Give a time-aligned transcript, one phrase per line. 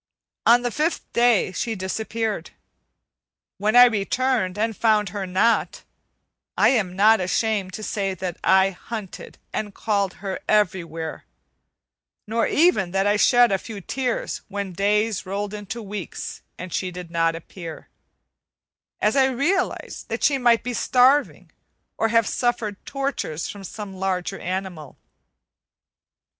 [0.47, 2.49] On the fifth day she disappeared.
[3.59, 5.83] When I returned and found her not,
[6.57, 11.25] I am not ashamed to say that I hunted and called her everywhere,
[12.25, 16.89] nor even that I shed a few tears when days rolled into weeks and she
[16.89, 17.87] did not appear,
[18.99, 21.51] as I realized that she might be starving,
[21.99, 24.97] or have suffered tortures from some larger animal.